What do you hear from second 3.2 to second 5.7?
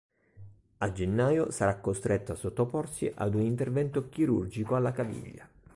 un intervento chirurgico alla caviglia.